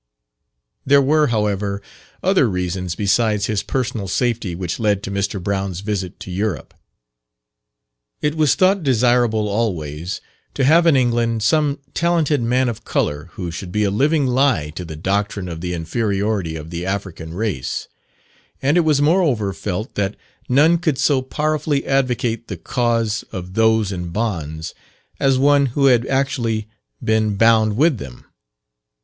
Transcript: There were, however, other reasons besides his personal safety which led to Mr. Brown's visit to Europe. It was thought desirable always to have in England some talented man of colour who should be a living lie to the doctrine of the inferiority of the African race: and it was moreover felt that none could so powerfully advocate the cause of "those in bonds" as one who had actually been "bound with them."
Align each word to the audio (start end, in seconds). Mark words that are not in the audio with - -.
There 0.83 0.99
were, 0.99 1.27
however, 1.27 1.79
other 2.23 2.49
reasons 2.49 2.95
besides 2.95 3.45
his 3.45 3.61
personal 3.61 4.07
safety 4.07 4.55
which 4.55 4.79
led 4.79 5.03
to 5.03 5.11
Mr. 5.11 5.39
Brown's 5.39 5.81
visit 5.81 6.19
to 6.21 6.31
Europe. 6.31 6.73
It 8.19 8.33
was 8.33 8.55
thought 8.55 8.81
desirable 8.81 9.47
always 9.47 10.19
to 10.55 10.63
have 10.63 10.87
in 10.87 10.95
England 10.95 11.43
some 11.43 11.77
talented 11.93 12.41
man 12.41 12.67
of 12.67 12.83
colour 12.83 13.25
who 13.33 13.51
should 13.51 13.71
be 13.71 13.83
a 13.83 13.91
living 13.91 14.25
lie 14.25 14.71
to 14.71 14.83
the 14.83 14.95
doctrine 14.95 15.47
of 15.47 15.61
the 15.61 15.75
inferiority 15.75 16.55
of 16.55 16.71
the 16.71 16.83
African 16.83 17.35
race: 17.35 17.87
and 18.59 18.77
it 18.77 18.81
was 18.81 19.03
moreover 19.03 19.53
felt 19.53 19.93
that 19.93 20.15
none 20.49 20.79
could 20.79 20.97
so 20.97 21.21
powerfully 21.21 21.85
advocate 21.85 22.47
the 22.47 22.57
cause 22.57 23.21
of 23.31 23.53
"those 23.53 23.91
in 23.91 24.09
bonds" 24.09 24.73
as 25.19 25.37
one 25.37 25.67
who 25.67 25.85
had 25.85 26.07
actually 26.07 26.67
been 27.03 27.35
"bound 27.35 27.77
with 27.77 27.99
them." 27.99 28.25